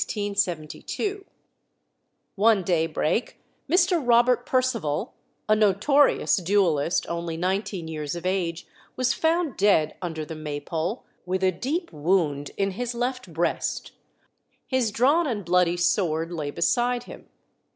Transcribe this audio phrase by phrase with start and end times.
[2.33, 4.01] One daybreak Mr.
[4.03, 5.13] Robert Percival,
[5.47, 11.43] a notorious duellist, only nineteen years of age, was found dead under the Maypole, with
[11.43, 13.91] a deep wound in his left breast.
[14.65, 17.29] His drawn and bloody sword lay beside him.